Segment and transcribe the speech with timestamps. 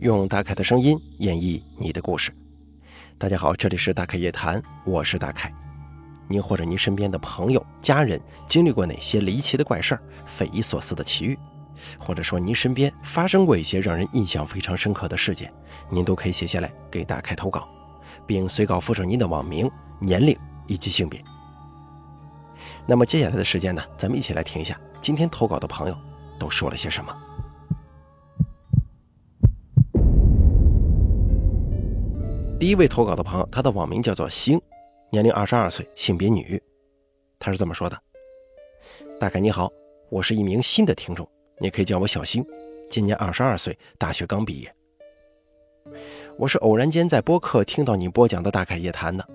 [0.00, 2.30] 用大凯的声音演绎你的故事。
[3.16, 5.50] 大家好，这里是大凯夜谈，我是大凯。
[6.28, 11.38] 您或者您身边的朋友、家人经历过哪些离奇的怪事儿、匪夷所思的奇遇，
[11.98, 15.50] 或者说您身边发生过一些让人印象非常深刻的事件，
[15.88, 17.66] 您都可以写下来给大凯投稿，
[18.26, 20.36] 并随稿附上您的网名、年龄
[20.66, 21.24] 以及性别。
[22.84, 25.96] 那么接下来的时间呢，咱们一起来听一下今天投稿的朋友
[26.38, 27.16] 都说了些什么。
[32.58, 34.58] 第一位投稿的朋友，他的网名叫做星，
[35.10, 36.60] 年龄二十二岁，性别女。
[37.38, 38.00] 他是这么说的
[39.20, 39.70] ：“大概你好，
[40.08, 41.28] 我是一名新的听众，
[41.58, 42.42] 你可以叫我小星，
[42.88, 44.74] 今年二十二岁，大学刚毕业。
[46.38, 49.28] 我是偶然间在播客听到你播讲的《大概夜谈》的，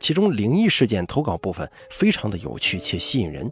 [0.00, 3.48] 其中灵异事件投稿部分非常的有趣且吸引人。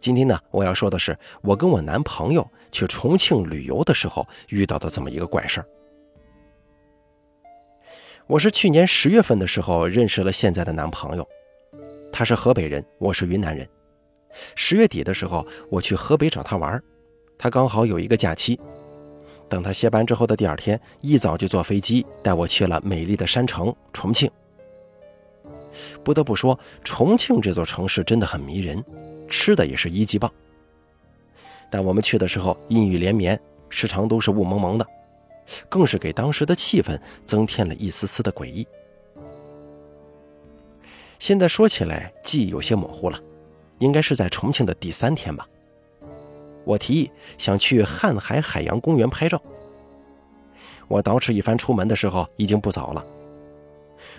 [0.00, 5.66] 今天呢，我要说的是我跟我男朋友去重庆旅游的时候遇到的这么一个怪事儿。”
[8.28, 11.26] 我是去年十月份的时候认识了现在的男朋友，
[12.12, 13.66] 他是河北人，我是云南人。
[14.56, 16.82] 十月底的时候，我去河北找他玩，
[17.38, 18.58] 他刚好有一个假期。
[19.48, 24.28] 等他歇班之后的第二天，一早就坐飞机带我去了美丽的山城重庆。
[26.02, 28.84] 不得不说，重庆这座城市真的很迷人，
[29.28, 30.28] 吃的也是一级棒。
[31.70, 34.84] 但我们去的时候阴雨连绵，时常都是雾蒙蒙的。
[35.68, 38.66] 更是给当时的气氛增添了一丝丝的诡异。
[41.18, 43.18] 现在说起来，记忆有些模糊了，
[43.78, 45.48] 应该是在重庆的第三天吧。
[46.64, 49.40] 我提议想去瀚海海洋公园拍照。
[50.88, 53.04] 我捯饬一番出门的时候，已经不早了。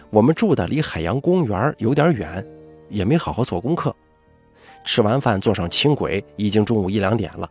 [0.10, 2.46] 我们住的离海洋公园有点远，
[2.90, 3.96] 也没好好做功课。
[4.84, 7.50] 吃完饭坐上轻轨，已经中午一两点了，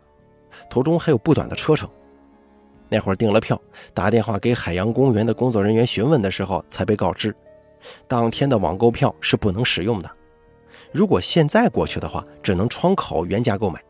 [0.68, 1.88] 途中还有不短的车程。
[2.88, 3.60] 那会儿订了票，
[3.92, 7.34] 打电话给海洋公园的工作人员询问的时候，才被告知，
[8.06, 10.10] 当天的网购票是不能使用的。
[10.92, 13.82] 如果现在过去的话，只能窗口原价购买，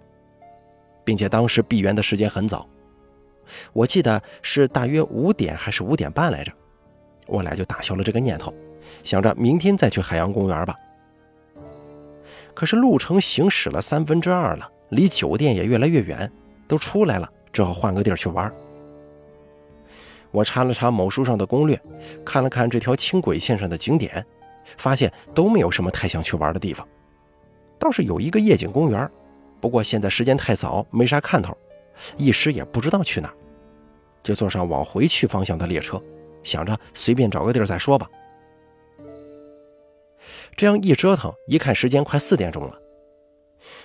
[1.05, 2.67] 并且当时闭园的时间很早，
[3.73, 6.53] 我记得是大约五点还是五点半来着。
[7.27, 8.55] 我俩就打消了这个念头，
[9.03, 10.75] 想着明天再去海洋公园吧。
[12.55, 16.31] 可是路程行驶了三分之二了，离酒店也越来越远，
[16.67, 18.51] 都出来了，只好换个地儿去玩。
[20.37, 21.81] 我查了查某书上的攻略，
[22.23, 24.23] 看了看这条轻轨线上的景点，
[24.77, 26.87] 发现都没有什么太想去玩的地方。
[27.79, 29.11] 倒是有一个夜景公园，
[29.63, 31.57] 不过现在时间太早，没啥看头，
[32.19, 33.33] 一时也不知道去哪，
[34.23, 35.99] 就坐上往回去方向的列车，
[36.43, 38.07] 想着随便找个地儿再说吧。
[40.55, 42.79] 这样一折腾，一看时间快四点钟了。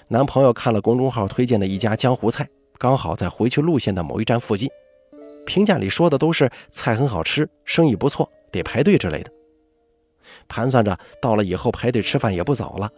[0.09, 2.45] 男朋友看了公众号推荐的一家江湖菜，
[2.78, 4.69] 刚好在回去路线的某一站附近。
[5.51, 9.29] 评价里说的都是菜很好吃，生意不错，得排队之类的。
[10.47, 12.89] 盘算着到了以后排队吃饭也不早了，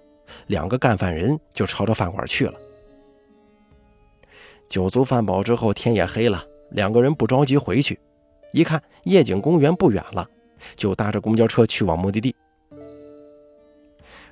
[0.45, 2.53] 两个干饭人就朝着饭馆去了。
[4.69, 7.99] 酒足饭饱之后，天也黑了，两个人不着急回去，
[8.51, 10.29] 一看夜景公园不远了，
[10.75, 12.35] 就搭着公交车去往目的地。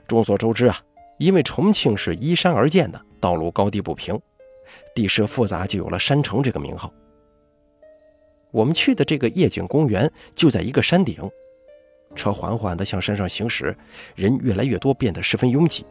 [0.08, 0.80] 众所周知啊，
[1.18, 4.22] 因为重庆是依山而建的，道路高低不平，
[4.94, 6.94] 地势复杂，就有了山城这个名号。
[8.52, 11.30] 我们去的这个夜景公园就在一个山顶，
[12.16, 13.76] 车缓缓地向山上行驶，
[14.16, 15.86] 人越来越多，变得十分拥挤。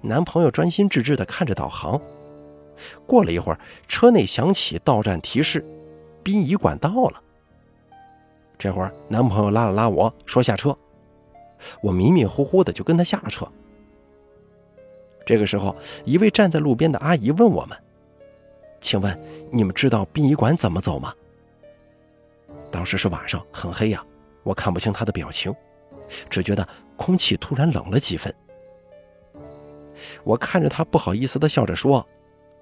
[0.00, 2.00] 男朋友专心致志地看着导航。
[3.06, 5.64] 过了一会儿，车内响起到站提示
[6.22, 7.22] ：“殡仪馆到了。”
[8.58, 10.76] 这会儿，男朋友拉了拉我说：“下车。”
[11.80, 13.46] 我迷迷糊糊的就跟他下了车。
[15.24, 15.74] 这个时候，
[16.04, 17.78] 一位站在路边的阿姨问我们
[18.80, 19.18] ：“请问
[19.50, 21.14] 你们知道殡仪馆怎么走吗？”
[22.70, 24.04] 当时是晚上，很黑呀，
[24.42, 25.54] 我看不清他的表情，
[26.28, 26.66] 只觉得
[26.96, 28.34] 空气突然冷了几分。
[30.24, 32.06] 我看着他，不好意思的笑着说：“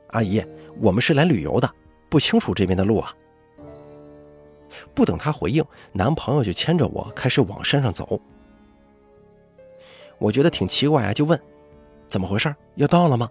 [0.09, 0.44] 阿姨，
[0.81, 1.68] 我们是来旅游的，
[2.09, 3.12] 不清楚这边的路啊。”
[4.95, 8.21] 不等他回应，男朋友就牵着我开始往山上走。
[10.18, 11.41] 我觉得挺奇怪啊，就问
[12.07, 12.54] ：“怎么回事？
[12.77, 13.28] 要到了吗？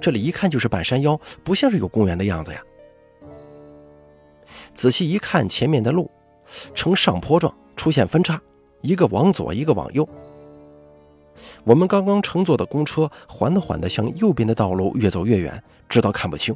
[0.00, 2.62] 这里一看就是半山腰，不像是有公园的样子呀。”
[4.76, 6.08] 仔细一看，前面的路
[6.74, 8.40] 呈上坡状，出现分叉，
[8.82, 10.06] 一个往左，一个往右。
[11.64, 16.54] 我们刚刚乘坐的公车缓缓地向右边的道路越走越远，直到看不清。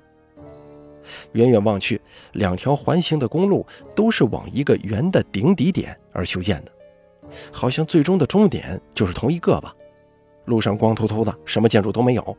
[1.33, 1.99] 远远望去，
[2.33, 6.71] 两条环形的公路都是往一个圆的顶底点而修建的，
[7.51, 9.75] 好像最终的终点就是同一个吧。
[10.45, 12.37] 路上光秃秃的，什么建筑都没有，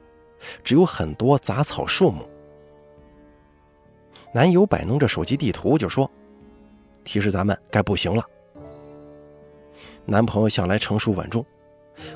[0.64, 2.24] 只有很多杂草树木。
[4.34, 6.10] 男友摆弄着手机地图就说
[7.04, 8.24] ：“提示咱们该步行了。”
[10.06, 11.46] 男朋友向来成熟稳重，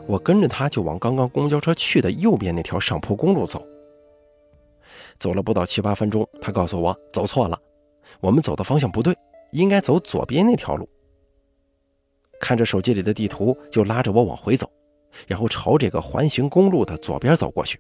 [0.08, 3.66] 我跟着他就往刚刚公交车去的右边那条上坡公路走。
[5.18, 7.60] 走了不到七八分钟，他告诉我走错了，
[8.20, 9.16] 我们走的方向不对，
[9.52, 10.88] 应该走左边那条路。
[12.40, 14.70] 看着手机里的地图，就拉着我往回走，
[15.28, 17.80] 然后朝这个环形公路的左边走过去。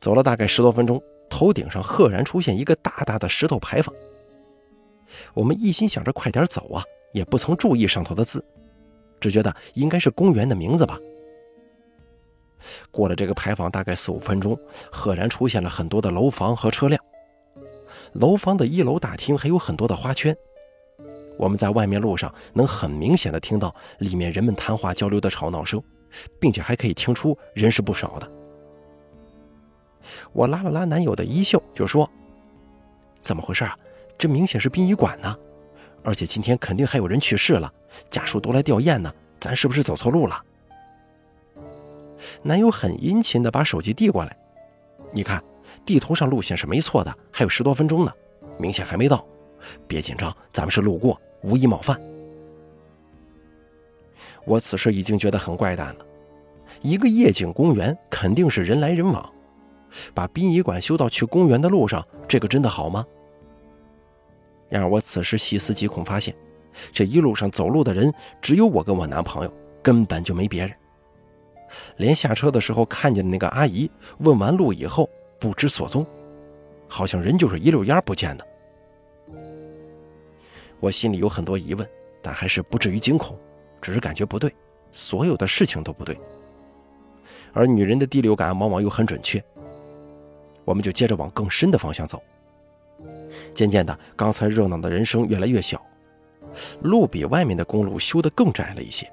[0.00, 1.02] 走了大概十多分钟，
[1.42, 3.92] 头顶上赫然出现一个大大的石头牌坊。
[5.34, 8.44] 我们一心想着快点走啊，也不曾注意上头的字，
[9.18, 10.96] 只觉得应该是公园的名字吧。
[12.92, 14.56] 过了这个牌坊，大概四五分钟，
[14.92, 17.04] 赫然出现了很多的楼房和车辆。
[18.12, 20.36] 楼房的一楼大厅还有很多的花圈。
[21.36, 25.82] 我们在外面路上能很明显的听到里面人们谈话交流的吵闹声，
[26.38, 28.30] 并且还可以听出人是不少的。
[30.32, 32.08] 我拉了拉男友的衣袖，就说
[33.20, 33.76] ：“怎么回事啊？
[34.18, 35.36] 这明显是殡仪馆呢，
[36.02, 37.72] 而且今天肯定还有人去世了，
[38.10, 39.12] 家属都来吊唁呢。
[39.40, 40.42] 咱是不是走错路了？”
[42.42, 44.36] 男友很殷勤地把手机递过来，
[45.12, 45.42] 你看，
[45.84, 48.12] 地图上路线是没错的，还有十多分钟呢，
[48.58, 49.26] 明显还没到。
[49.86, 52.00] 别紧张，咱们是路过，无意冒犯。
[54.44, 56.06] 我此时已经觉得很怪诞了，
[56.80, 59.32] 一个夜景公园肯定是人来人往，
[60.14, 63.06] 把殡仪馆修到去公园的路上，这个真的好吗？
[64.68, 66.34] 然而我此时细思极恐，发现
[66.92, 70.74] 这一路上走路的人只有我跟我男朋友，根本就没别人。
[71.96, 75.08] 连下车的时候看见的那个阿姨，问完路以后
[75.38, 76.06] 不知所踪，
[76.88, 78.46] 好像人就是一溜烟不见的。
[80.80, 81.86] 我心里有很多疑问，
[82.20, 83.38] 但还是不至于惊恐，
[83.80, 84.54] 只是感觉不对，
[84.90, 86.18] 所有的事情都不对。
[87.52, 89.42] 而女人的第六感往往又很准确，
[90.64, 92.22] 我们就接着往更深的方向走。
[93.54, 95.80] 渐渐的，刚才热闹的人声越来越小，
[96.82, 99.10] 路比外面的公路修得更窄了一些。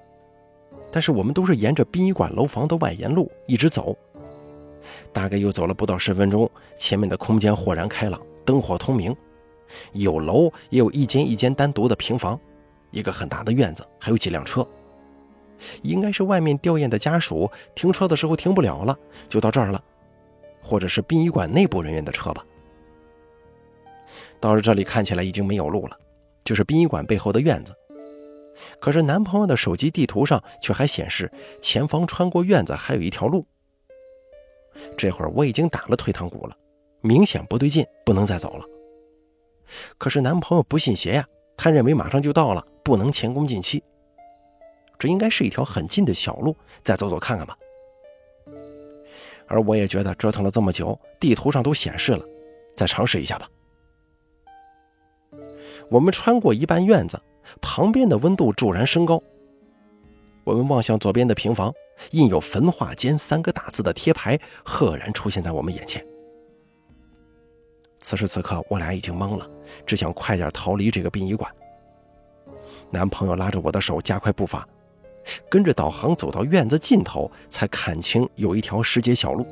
[0.92, 3.96] 但是我们都是沿着殡仪馆楼房的外沿路一直走，
[5.14, 9.16] 大概又走了不到十分钟，前面的空间豁然开朗，灯火通明，
[9.94, 12.40] 有楼也有一间一间单独的平房，
[12.92, 14.68] 一个很大的院子，还有几辆车，
[15.84, 18.98] 应该是外面吊唁的家属停车的时候停不了了，
[19.28, 19.84] 就到这儿了，
[20.62, 22.46] 或者是殡仪馆内部人员的车吧。
[24.40, 25.98] 到了这里看起来已经没有路了，
[26.44, 27.74] 就是殡仪馆背后的院子。
[28.80, 33.46] 可是男朋友的手机地图上却还显示前方穿过院子还有一条路。
[34.98, 36.56] 这会儿我已经打了退堂鼓了，
[37.02, 38.66] 明显不对劲，不能再走了。
[39.98, 43.84] 可是男朋友不信邪呀，他认为马上就到了，不能前功尽弃。
[44.98, 47.58] 这应该是一条很近的小路，再走走看看吧。
[49.50, 52.24] 而我也觉得折腾了这么久，地图上都显示了，
[52.76, 53.50] 再尝试一下吧。
[55.90, 57.20] 我们穿过一半院子。
[57.62, 59.20] 旁边的温度骤然升高。
[60.44, 61.74] 我们望向左边的平房，
[62.12, 66.06] 印有“焚化间”三个大字的贴牌赫然出现在我们眼前。
[68.02, 69.50] 此时此刻，我俩已经懵了，
[69.84, 71.52] 只想快点逃离这个殡仪馆。
[72.92, 74.68] 男朋友拉着我的手加快步伐，
[75.50, 79.46] 跟着导航走到院子尽头，才看清有一条石阶小路。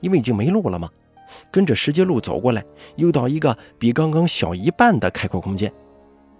[0.00, 0.90] 因为已经没路了吗？
[1.50, 2.64] 跟着石阶路走过来，
[2.96, 5.72] 又到一个比刚刚小一半的开阔空间。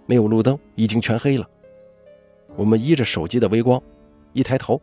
[0.05, 1.45] 没有路灯，已经全黑了。
[2.55, 3.81] 我们依着手机的微光，
[4.31, 4.81] 一抬头，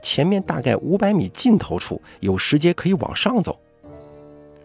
[0.00, 3.58] 前面大概五百米尽头处有石阶可以往上走，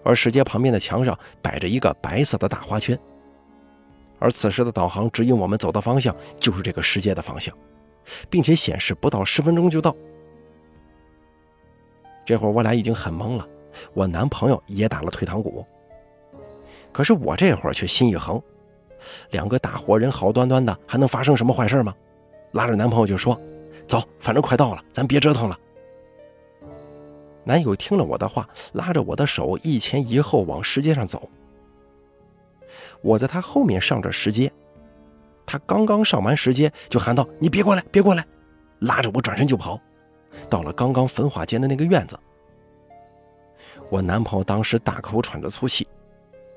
[0.04, 2.98] 而石阶旁边的墙上摆着一个白色的大花圈。
[4.20, 7.54] 而此时的导航指引我们走的方向就是这个石阶的方向，
[8.30, 9.96] 并且显示不到十分钟就到。
[12.26, 13.48] 这会儿我俩已经很懵了，
[13.94, 15.66] 我男朋友也打了退堂鼓，
[16.92, 18.42] 可是我这会儿却心一横。
[19.32, 21.94] 两个大活人好端端的，还能发生什么坏事吗？
[22.52, 23.40] 拉着男朋友就说
[23.88, 25.58] ：“走，反正快到了，咱别折腾了。”
[27.44, 31.28] 男友听了我的话，拉着我的手一前一后往石阶上走。
[33.02, 34.52] 我在他后面上着石阶，
[35.52, 38.26] 他刚刚上完石阶，就喊道：“你别过来，别过来！”
[38.80, 39.78] 拉着我转身就跑，
[40.50, 42.18] 到了刚刚焚化间的那个院子。
[43.90, 45.86] 我男朋友当时大口喘着粗气。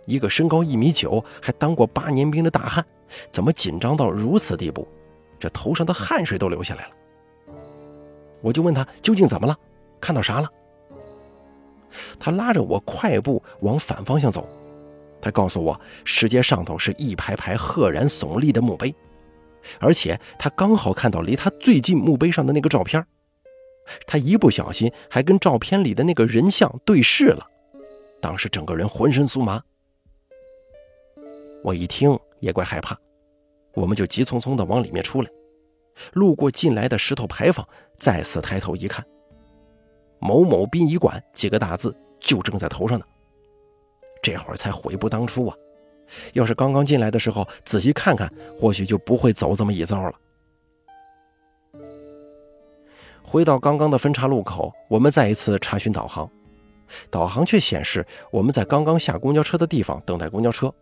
[0.06, 2.86] 一个身高一米九，还当过八年兵的大汉，
[3.30, 4.86] 怎么紧张到如此地步？
[5.40, 6.90] 这头上的汗水都流下来了。
[8.42, 9.58] 我就问他究竟怎么了，
[10.00, 10.48] 看到啥了？
[12.20, 14.46] 他拉着我快步往反方向走。
[15.24, 18.94] 他告诉我，石阶上头是一排排赫然耸立的墓碑，
[19.80, 23.02] 而且他刚好看到离他最近墓碑上的那个照片。
[24.06, 27.46] 他一不小心还跟照片里的那个人像对视了。
[28.20, 29.62] 当时整个人浑身酥麻。
[31.62, 32.94] 我一听也怪害怕，
[33.72, 35.30] 我们就急匆匆地往里面出来，
[36.12, 37.66] 路过进来的石头牌坊，
[37.96, 39.02] 再次抬头一看，
[40.18, 43.06] 某某殡仪馆几个大字就正在头上呢。
[44.24, 45.56] 这会儿才悔不当初啊！
[46.32, 50.14] 要是刚刚进来的时候仔细看看，或许就不会走这么一遭了。
[53.22, 56.30] 回到刚刚的分岔路口，我们再一次查询导航，
[57.10, 60.72] 导航却显示我们在刚刚下公交车的地方等待公交车。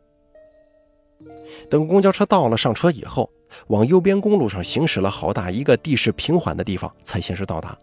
[1.69, 3.29] 等公交车到了，上车以后，
[3.69, 7.77] 往右边公路上行驶了好大一个地势平缓的地方，才显示到达。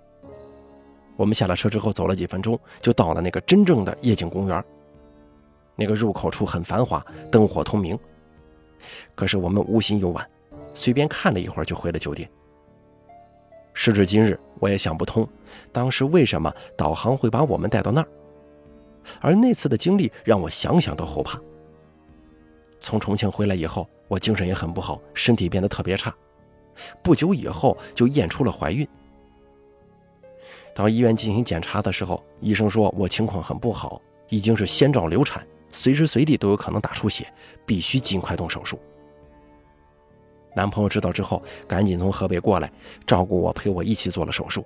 [1.15, 4.63] 我们下了车之后，走了几分钟，就到了那个真正的夜景公园。
[5.79, 7.97] 那个入口处很繁华，灯火通明。
[9.15, 10.29] 可是我们无心游玩，
[10.73, 12.29] 随便看了一会儿就回了酒店。
[13.73, 15.27] 时至今日，我也想不通，
[15.71, 18.07] 当时为什么导航会把我们带到那儿。
[19.21, 21.39] 而那次的经历让我想想都后怕。
[22.81, 26.13] 从重庆回来以后，我精神也很不好，身体变得特别差。
[27.01, 28.87] 不久以后就验出了怀孕。
[30.75, 35.45] 到医院进行检查的时候，医生说我情况很不好，已经是先兆流产。
[35.71, 37.31] 随时随地都有可能大出血，
[37.65, 38.79] 必须尽快动手术。
[40.55, 42.71] 男朋友知道之后，赶紧从河北过来
[43.05, 44.65] 照顾我，陪我一起做了手术。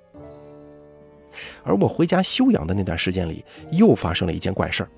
[1.63, 4.89] 而我回家休养的那段时间里，又发生了一件怪事儿。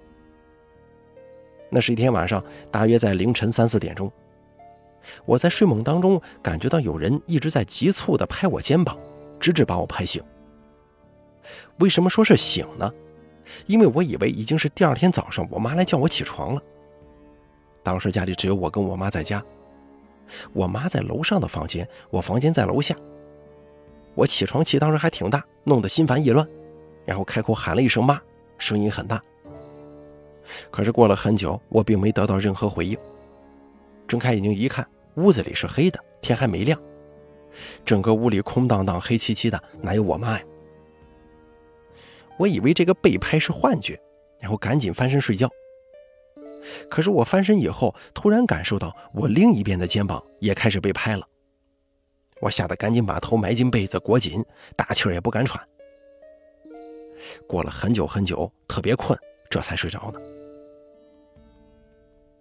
[1.69, 4.11] 那是一天晚上，大约在凌晨三四点钟，
[5.25, 8.97] 我在睡梦当中感觉到有人一直在急促地拍我肩膀，
[9.39, 10.23] 直至把我拍醒。
[11.79, 12.93] 为什么说是醒呢？
[13.67, 16.61] 因为我以为已经是第二天早上，我妈来叫我起床了。
[17.83, 19.43] 当时家里只有我跟我妈在家，
[20.53, 22.95] 我妈在楼上的房间，我房间在楼下。
[24.15, 26.47] 我起床气当时还挺大，弄得心烦意乱，
[27.05, 28.19] 然后开口喊了一声“妈”，
[28.57, 29.21] 声音很大。
[30.71, 32.97] 可是过了很久，我并没得到任何回应。
[34.07, 36.79] 睁开眼睛一看，屋子里是黑的，天还没亮，
[37.83, 40.45] 整个屋里空荡荡、黑漆漆的，哪有我妈呀？
[42.37, 43.99] 我以为这个被拍是幻觉，
[44.39, 45.49] 然后赶紧翻身睡觉。
[46.89, 51.27] 可是我翻身以后，突然感受到我另一边的肩膀也开始被拍了。
[52.41, 54.43] 我吓得赶紧把头埋进被子裹紧，
[54.75, 55.65] 大气儿也不敢喘。
[57.47, 59.17] 过了很久很久，特别困，
[59.49, 60.19] 这才睡着呢。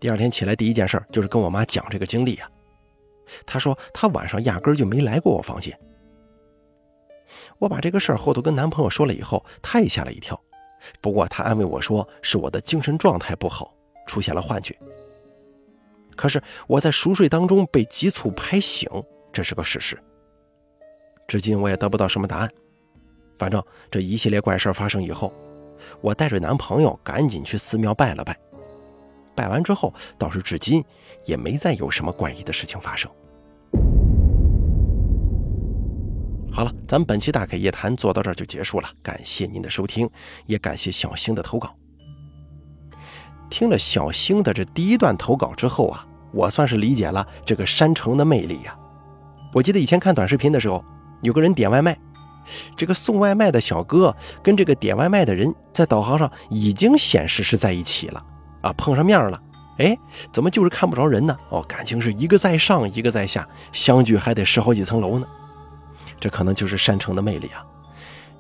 [0.01, 2.51] 第二天起来，第一件事就是跟我妈讲这个经历啊。
[3.47, 5.79] 她说她晚上压根就没来过我房间。
[7.59, 10.41] 我把这个事儿后头跟男朋友说了以后，他也吓了一跳。
[11.01, 13.75] 不过他安慰我说是我的精神状态不好，
[14.07, 14.77] 出现了幻觉。
[16.15, 18.89] 可是我在熟睡当中被急促拍醒，
[19.33, 19.99] 这是个事实。
[21.27, 22.51] 至今我也得不到什么答案。
[23.39, 25.33] 反正这一系列怪事发生以后，
[26.01, 28.39] 我带着男朋友赶紧去寺庙拜了拜。
[29.35, 30.85] 拜完之后，倒是至今
[31.25, 33.11] 也没再有什么怪异的事情发生。
[36.55, 40.09] 好了，咱们本期大凯夜谈做到这儿就结束了，感谢您的收听，
[40.47, 41.75] 也感谢小星的投稿。
[43.51, 48.79] 听了小星的这第一段投稿之后啊，我算是理解了这个山城的魅力呀。
[49.53, 50.85] 我记得以前看短视频的时候，
[51.23, 51.99] 有个人点外卖，
[52.77, 58.25] 这个送外卖的小哥跟这个点外卖的人在导航上已经显示是在一起了
[58.61, 59.43] 啊，碰上面了，
[59.79, 59.99] 哎，
[60.33, 61.37] 怎么就是看不着人呢？
[61.49, 65.27] 哦，感情是一个在上，一个在下，相距还得十好几层楼呢。
[66.25, 67.63] 这可能就是山城的魅力啊！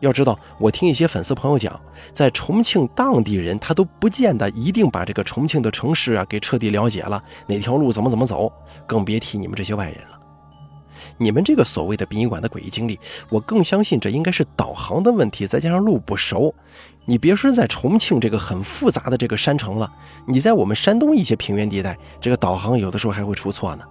[0.00, 1.78] 要知道，我听一些粉丝朋友讲，
[2.14, 8.50] 在重庆当地人他都不见得一定把这个重庆的城市啊给彻底了解了，哪条路怎么怎么走，
[8.86, 10.18] 更别提你们这些外人了。
[11.18, 12.98] 你们这个所谓的殡仪馆的诡异经历，
[13.28, 16.54] 我更相信这应该是导航的问题，再加上路不熟。
[17.04, 19.92] 你别说在重庆这个很复杂的这个山城了，
[20.26, 23.84] 你在我们山东一些平原地带，这个导航有的时候还会出错呢。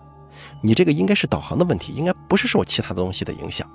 [0.62, 3.67] 你这个应该是导航的问题，应该不是受其他的东西的影响。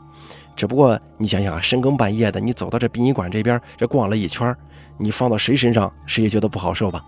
[0.56, 4.54] 只不过你想想啊，深更半夜的，你走到这殡仪馆这边，这逛了一圈，
[4.96, 7.04] 你放到谁身上，谁也觉得不好受吧？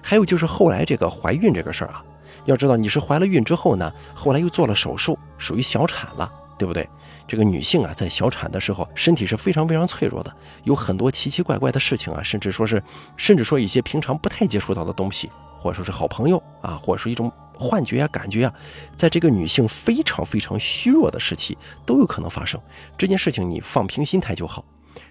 [0.00, 2.02] 还有就是后来这个怀孕这个事儿啊，
[2.44, 6.88] 要知道你是怀了孕之后呢，后来又做了手术，属于小产了，对不对？
[7.26, 10.32] 这个女性啊，在小产的时候，身体是非常非常脆弱的，
[10.64, 12.82] 有很多奇奇怪怪的事情啊，甚至说是，
[13.16, 15.28] 甚至说一些平常不太接触到的东西，
[15.58, 17.30] 或者说是好朋友啊，或者说一种。
[17.60, 18.54] 幻觉啊，感觉啊，
[18.96, 22.60] 在这个女性非常非常虚弱的时期都有可能发生。
[22.96, 24.64] 这件事情你放平心态就好，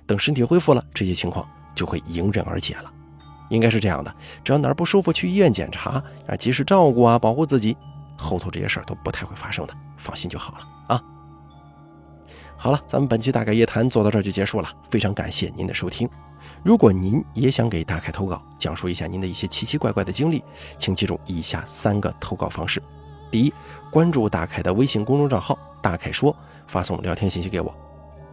[0.06, 2.89] 等身体恢复了，这些情况就会迎刃而解了。
[3.50, 7.75] 应该是这样的，只要哪儿不舒服，去医院检查啊，及时照顾啊，保护自己，
[8.18, 11.04] 后头这些事儿都不太会发生的，放心就好了啊。
[12.56, 16.10] 好了，咱们本期大概夜谈做到这儿就结束了，非常感谢您的收听。
[16.64, 20.44] 如果您也想给大凯投稿，讲述一下您的一些奇奇怪怪的经历，
[20.78, 22.82] 请记住以下三个投稿方式：
[23.32, 23.54] 第一，
[23.90, 26.36] 关注大凯的微信公众账号“大凯说”，
[26.68, 27.72] 发送聊天信息给我；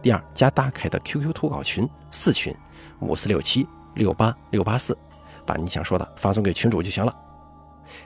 [0.01, 2.53] 第二，加大凯的 QQ 投稿群四群
[2.99, 4.97] 五四六七六八六八四，
[5.45, 7.15] 把你想说的发送给群主就行了。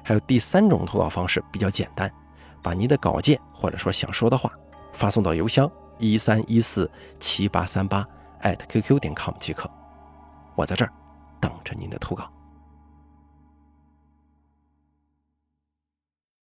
[0.03, 2.11] 还有第三种投稿方式比较简单，
[2.61, 4.51] 把您的稿件或者说想说的话
[4.93, 8.05] 发送到邮箱一三一四七八三八
[8.67, 9.69] @QQ 点 com 即可。
[10.59, 10.91] 我在这儿
[11.39, 12.29] 等着您的投稿。